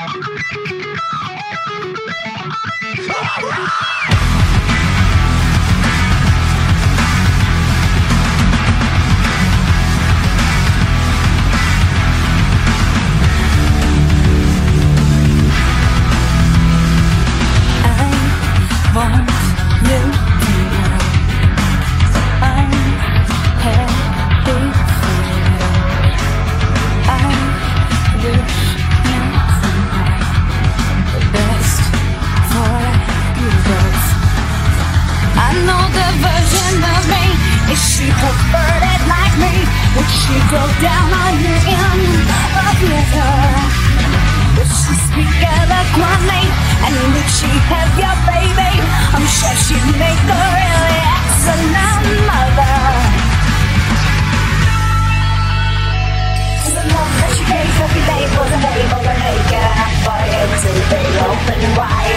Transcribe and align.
All 0.00 0.06
right! 3.42 4.47
she 40.28 40.36
go 40.52 40.60
down 40.84 41.08
on 41.08 41.34
the 41.40 41.56
end 41.72 42.28
of 42.28 42.76
river. 42.84 43.32
Would 44.60 44.68
she 44.68 44.92
speak 45.08 45.40
eloquently? 45.40 46.44
And 46.84 46.94
would 47.16 47.30
she 47.32 47.48
have 47.72 47.92
your 47.96 48.16
baby? 48.28 48.72
I'm 49.16 49.24
sure 49.24 49.56
she'd 49.64 49.88
make 49.96 50.20
a 50.28 50.40
really 50.52 51.00
excellent 51.16 52.04
mother. 52.28 52.76
The 56.76 56.82
love 56.92 57.12
that 57.20 57.30
she 57.32 57.44
gave 57.48 57.72
every 57.88 58.04
day 58.12 58.22
wasn't 58.36 58.68
able 58.68 59.02
to 59.08 59.14
make 59.24 59.48
it 59.48 59.64
up 59.64 59.92
for 60.04 60.20
you 60.28 60.44
to 60.60 60.70
be 60.92 61.02
open 61.24 61.60
wide. 61.80 62.07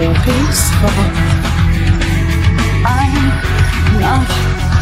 will 0.00 0.16
be. 0.24 0.38
I'm 2.88 3.16
not 4.00 4.28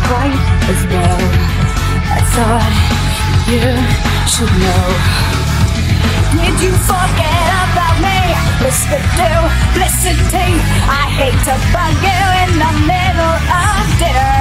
quite 0.07 0.43
as 0.71 0.81
well 0.87 1.21
as 1.67 1.75
I 2.07 2.21
thought 2.35 2.75
you 3.51 3.67
should 4.31 4.55
know. 4.63 4.87
Did 6.39 6.57
you 6.63 6.73
forget 6.87 7.47
about 7.67 7.99
me? 7.99 8.21
Mr. 8.63 8.99
Do, 9.19 9.33
Felicity, 9.75 10.55
I 10.87 11.11
hate 11.19 11.41
to 11.51 11.55
bug 11.75 11.99
you 11.99 12.23
in 12.47 12.51
the 12.63 12.73
middle 12.87 13.39
of 13.43 13.83
dinner. 13.99 14.39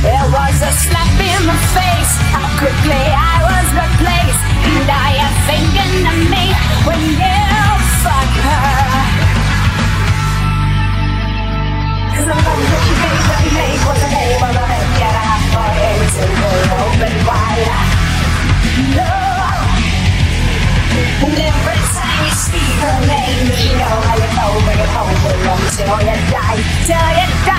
There 0.00 0.28
was 0.32 0.56
a 0.64 0.72
slap 0.72 1.20
in 1.20 1.42
the 1.44 1.58
face. 1.76 2.12
How 2.32 2.48
quickly 2.56 3.04
I 3.12 3.35
Tell 26.86 26.94
you 26.94 27.26
diet. 27.44 27.55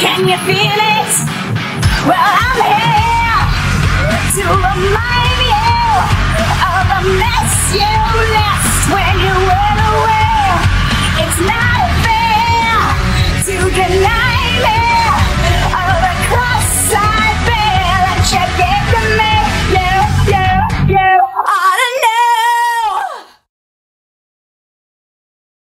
Can 0.00 0.26
you 0.26 0.36
feel 0.46 0.84
it? 0.86 0.89